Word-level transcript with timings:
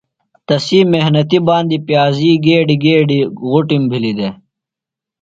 تسی 0.47 0.79
محنتیۡ 0.91 1.43
باندی 1.47 1.77
پیزی 1.87 2.31
گیڈیۡ 2.45 2.79
گیڈیۡ 2.83 3.27
غُٹِم 3.49 3.83
بھلیۡ 3.89 4.15
دےۡ۔ 4.17 4.33